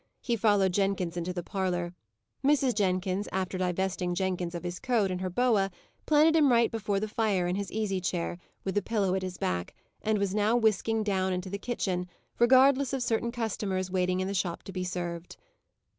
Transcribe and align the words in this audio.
He 0.19 0.35
followed 0.35 0.73
Jenkins 0.73 1.15
into 1.15 1.31
the 1.31 1.43
parlour. 1.43 1.93
Mrs. 2.43 2.73
Jenkins, 2.73 3.29
after 3.31 3.59
divesting 3.59 4.15
Jenkins 4.15 4.55
of 4.55 4.63
his 4.63 4.79
coat, 4.79 5.11
and 5.11 5.21
her 5.21 5.29
boa, 5.29 5.69
planted 6.07 6.35
him 6.35 6.51
right 6.51 6.71
before 6.71 6.99
the 6.99 7.07
fire 7.07 7.45
in 7.45 7.55
his 7.55 7.71
easy 7.71 8.01
chair, 8.01 8.39
with 8.63 8.75
a 8.75 8.81
pillow 8.81 9.13
at 9.13 9.21
his 9.21 9.37
back, 9.37 9.75
and 10.01 10.17
was 10.17 10.33
now 10.33 10.55
whisking 10.55 11.03
down 11.03 11.33
into 11.33 11.51
the 11.51 11.59
kitchen, 11.59 12.07
regardless 12.39 12.93
of 12.93 13.03
certain 13.03 13.31
customers 13.31 13.91
waiting 13.91 14.21
in 14.21 14.27
the 14.27 14.33
shop 14.33 14.63
to 14.63 14.71
be 14.73 14.83
served. 14.83 15.37